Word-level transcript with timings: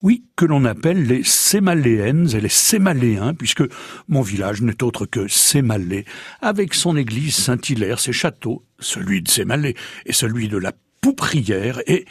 Oui, 0.00 0.22
que 0.36 0.44
l'on 0.44 0.64
appelle 0.64 1.06
les 1.06 1.24
Sémaléennes 1.24 2.28
et 2.32 2.40
les 2.40 2.48
Sémaléens, 2.48 3.34
puisque 3.34 3.64
mon 4.06 4.22
village 4.22 4.62
n'est 4.62 4.84
autre 4.84 5.06
que 5.06 5.26
Sémalé, 5.26 6.04
avec 6.40 6.74
son 6.74 6.96
église 6.96 7.34
Saint-Hilaire, 7.34 7.98
ses 7.98 8.12
châteaux, 8.12 8.64
celui 8.78 9.22
de 9.22 9.28
Sémalé 9.28 9.74
et 10.06 10.12
celui 10.12 10.46
de 10.46 10.56
la 10.56 10.72
Pouprière, 11.00 11.80
et, 11.88 12.04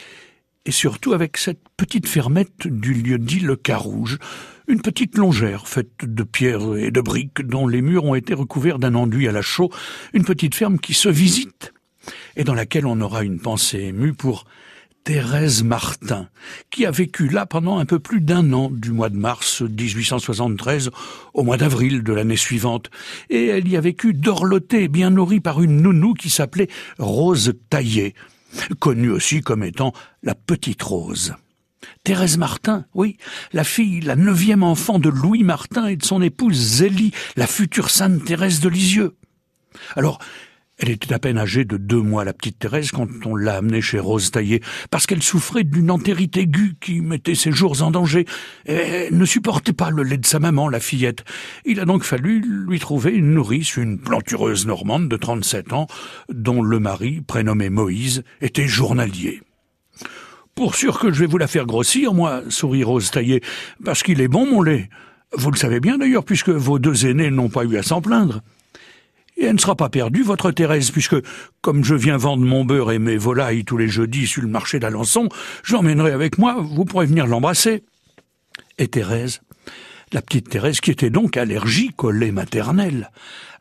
et 0.66 0.70
surtout 0.70 1.14
avec 1.14 1.38
cette 1.38 1.62
petite 1.78 2.06
fermette 2.06 2.66
du 2.66 2.92
lieu-dit 2.92 3.40
Le 3.40 3.56
Carouge, 3.56 4.18
une 4.66 4.82
petite 4.82 5.16
longère 5.16 5.66
faite 5.66 6.04
de 6.04 6.22
pierres 6.24 6.76
et 6.76 6.90
de 6.90 7.00
briques 7.00 7.40
dont 7.40 7.66
les 7.66 7.80
murs 7.80 8.04
ont 8.04 8.14
été 8.14 8.34
recouverts 8.34 8.78
d'un 8.78 8.94
enduit 8.94 9.28
à 9.28 9.32
la 9.32 9.40
chaux, 9.40 9.70
une 10.12 10.26
petite 10.26 10.54
ferme 10.54 10.78
qui 10.78 10.92
se 10.92 11.08
visite 11.08 11.72
et 12.36 12.44
dans 12.44 12.54
laquelle 12.54 12.86
on 12.86 13.00
aura 13.00 13.24
une 13.24 13.40
pensée 13.40 13.80
émue 13.80 14.12
pour 14.12 14.44
Thérèse 15.08 15.62
Martin, 15.62 16.28
qui 16.70 16.84
a 16.84 16.90
vécu 16.90 17.30
là 17.30 17.46
pendant 17.46 17.78
un 17.78 17.86
peu 17.86 17.98
plus 17.98 18.20
d'un 18.20 18.52
an, 18.52 18.68
du 18.70 18.92
mois 18.92 19.08
de 19.08 19.16
mars 19.16 19.62
1873 19.62 20.90
au 21.32 21.44
mois 21.44 21.56
d'avril 21.56 22.02
de 22.02 22.12
l'année 22.12 22.36
suivante, 22.36 22.90
et 23.30 23.46
elle 23.46 23.66
y 23.68 23.78
a 23.78 23.80
vécu 23.80 24.12
dorlotée, 24.12 24.86
bien 24.86 25.08
nourrie 25.08 25.40
par 25.40 25.62
une 25.62 25.80
nounou 25.80 26.12
qui 26.12 26.28
s'appelait 26.28 26.68
Rose 26.98 27.54
Taillé, 27.70 28.14
connue 28.80 29.08
aussi 29.08 29.40
comme 29.40 29.64
étant 29.64 29.94
la 30.22 30.34
Petite 30.34 30.82
Rose. 30.82 31.36
Thérèse 32.04 32.36
Martin, 32.36 32.84
oui, 32.92 33.16
la 33.54 33.64
fille, 33.64 34.02
la 34.02 34.14
neuvième 34.14 34.62
enfant 34.62 34.98
de 34.98 35.08
Louis 35.08 35.42
Martin 35.42 35.86
et 35.86 35.96
de 35.96 36.04
son 36.04 36.20
épouse 36.20 36.58
Zélie, 36.58 37.12
la 37.34 37.46
future 37.46 37.88
sainte 37.88 38.26
Thérèse 38.26 38.60
de 38.60 38.68
Lisieux. 38.68 39.16
Alors, 39.96 40.18
elle 40.78 40.90
était 40.90 41.12
à 41.12 41.18
peine 41.18 41.38
âgée 41.38 41.64
de 41.64 41.76
deux 41.76 42.00
mois, 42.00 42.24
la 42.24 42.32
petite 42.32 42.60
Thérèse, 42.60 42.92
quand 42.92 43.08
on 43.26 43.34
l'a 43.34 43.56
amenée 43.56 43.80
chez 43.80 43.98
Rose 43.98 44.30
Taillé, 44.30 44.62
parce 44.90 45.06
qu'elle 45.06 45.22
souffrait 45.22 45.64
d'une 45.64 45.90
entérite 45.90 46.36
aiguë 46.36 46.76
qui 46.80 47.00
mettait 47.00 47.34
ses 47.34 47.50
jours 47.50 47.82
en 47.82 47.90
danger. 47.90 48.26
Elle 48.64 49.16
ne 49.16 49.24
supportait 49.24 49.72
pas 49.72 49.90
le 49.90 50.04
lait 50.04 50.18
de 50.18 50.26
sa 50.26 50.38
maman, 50.38 50.68
la 50.68 50.78
fillette. 50.78 51.24
Il 51.64 51.80
a 51.80 51.84
donc 51.84 52.04
fallu 52.04 52.40
lui 52.40 52.78
trouver 52.78 53.12
une 53.12 53.34
nourrice, 53.34 53.76
une 53.76 53.98
plantureuse 53.98 54.66
normande 54.66 55.08
de 55.08 55.16
37 55.16 55.72
ans, 55.72 55.88
dont 56.32 56.62
le 56.62 56.78
mari, 56.78 57.22
prénommé 57.26 57.70
Moïse, 57.70 58.22
était 58.40 58.68
journalier. 58.68 59.42
Pour 60.54 60.76
sûr 60.76 60.98
que 60.98 61.12
je 61.12 61.20
vais 61.20 61.26
vous 61.26 61.38
la 61.38 61.48
faire 61.48 61.66
grossir, 61.66 62.14
moi, 62.14 62.42
sourit 62.50 62.84
Rose 62.84 63.10
Taillé, 63.10 63.42
parce 63.84 64.04
qu'il 64.04 64.20
est 64.20 64.28
bon, 64.28 64.46
mon 64.46 64.62
lait. 64.62 64.88
Vous 65.36 65.50
le 65.50 65.56
savez 65.56 65.80
bien 65.80 65.98
d'ailleurs, 65.98 66.24
puisque 66.24 66.48
vos 66.48 66.78
deux 66.78 67.06
aînés 67.06 67.30
n'ont 67.30 67.48
pas 67.48 67.64
eu 67.64 67.76
à 67.76 67.82
s'en 67.82 68.00
plaindre. 68.00 68.42
Et 69.38 69.44
elle 69.44 69.54
ne 69.54 69.60
sera 69.60 69.76
pas 69.76 69.88
perdue, 69.88 70.22
votre 70.22 70.50
Thérèse, 70.50 70.90
puisque, 70.90 71.16
comme 71.60 71.84
je 71.84 71.94
viens 71.94 72.16
vendre 72.16 72.44
mon 72.44 72.64
beurre 72.64 72.90
et 72.90 72.98
mes 72.98 73.16
volailles 73.16 73.64
tous 73.64 73.76
les 73.76 73.88
jeudis 73.88 74.26
sur 74.26 74.42
le 74.42 74.48
marché 74.48 74.80
d'Alençon, 74.80 75.28
je 75.62 75.74
l'emmènerai 75.74 76.10
avec 76.10 76.38
moi, 76.38 76.56
vous 76.60 76.84
pourrez 76.84 77.06
venir 77.06 77.26
l'embrasser. 77.26 77.84
Et 78.78 78.88
Thérèse, 78.88 79.40
la 80.12 80.22
petite 80.22 80.48
Thérèse, 80.48 80.80
qui 80.80 80.90
était 80.90 81.10
donc 81.10 81.36
allergique 81.36 82.02
au 82.02 82.10
lait 82.10 82.32
maternel, 82.32 83.10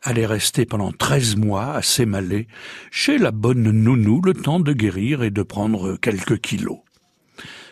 allait 0.02 0.26
rester 0.26 0.66
pendant 0.66 0.92
treize 0.92 1.36
mois 1.36 1.74
à 1.74 1.84
s'émaler 1.84 2.48
chez 2.90 3.20
la 3.20 3.32
bonne 3.32 3.70
nounou 3.70 4.22
le 4.22 4.34
temps 4.34 4.60
de 4.60 4.74
guérir 4.74 5.22
et 5.22 5.32
de 5.32 5.44
prendre 5.44 5.96
quelques 5.98 6.40
kilos. 6.40 6.80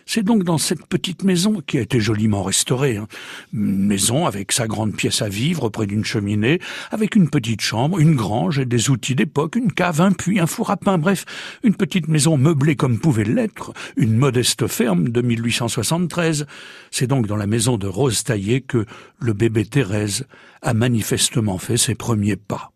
C'est 0.08 0.23
donc 0.23 0.44
dans 0.44 0.59
cette 0.59 0.86
petite 0.86 1.23
maison 1.23 1.61
qui 1.66 1.80
a 1.80 1.81
été 1.81 2.00
joliment 2.00 2.44
restaurée, 2.44 2.98
hein. 2.98 3.08
une 3.53 3.88
maison 3.88 4.28
avec 4.28 4.52
sa 4.52 4.67
grande 4.67 4.95
pièce 4.95 5.23
à 5.23 5.30
vivre 5.30 5.70
près 5.70 5.88
d'une 5.88 6.06
cheminée, 6.06 6.59
avec 6.92 7.16
une 7.16 7.30
petite 7.30 7.61
chambre, 7.61 8.00
une 8.00 8.16
grange 8.16 8.59
et 8.59 8.66
des 8.66 8.92
outils 8.92 9.16
d'époque, 9.16 9.56
une 9.56 9.72
cave, 9.72 10.02
un 10.02 10.11
puits, 10.11 10.39
un 10.39 10.45
four 10.45 10.70
à 10.70 10.78
pain, 10.78 11.00
bref, 11.00 11.26
une 11.64 11.76
petite 11.76 12.08
maison 12.08 12.38
meublée 12.38 12.76
comme 12.76 13.00
pouvait 13.00 13.23
l'être, 13.23 13.73
une 13.98 14.16
modeste 14.16 14.67
ferme 14.67 15.09
de 15.09 15.22
1873. 15.22 16.45
C'est 16.92 17.08
donc 17.08 17.26
dans 17.26 17.38
la 17.38 17.48
maison 17.48 17.78
de 17.78 17.88
Rose 17.88 18.23
Taillé 18.23 18.61
que 18.61 18.86
le 19.20 19.33
bébé 19.33 19.66
Thérèse 19.66 20.28
a 20.61 20.76
manifestement 20.76 21.58
fait 21.58 21.78
ses 21.78 21.95
premiers 21.95 22.36
pas. 22.36 22.75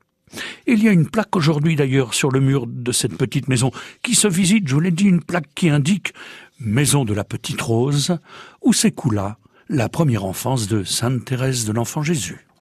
Il 0.67 0.83
y 0.83 0.87
a 0.87 0.91
une 0.91 1.09
plaque 1.09 1.35
aujourd'hui 1.35 1.75
d'ailleurs 1.75 2.13
sur 2.13 2.31
le 2.31 2.39
mur 2.39 2.65
de 2.67 2.91
cette 2.91 3.17
petite 3.17 3.47
maison 3.47 3.71
qui 4.03 4.15
se 4.15 4.27
visite, 4.27 4.67
je 4.67 4.73
vous 4.73 4.79
l'ai 4.79 4.91
dit, 4.91 5.05
une 5.05 5.23
plaque 5.23 5.53
qui 5.55 5.69
indique 5.69 6.13
Maison 6.59 7.05
de 7.05 7.13
la 7.13 7.23
Petite 7.23 7.61
Rose, 7.61 8.17
où 8.61 8.73
s'écoula 8.73 9.37
la 9.69 9.87
première 9.87 10.25
enfance 10.25 10.67
de 10.67 10.83
Sainte 10.83 11.23
Thérèse 11.23 11.65
de 11.65 11.71
l'Enfant 11.71 12.03
Jésus. 12.03 12.48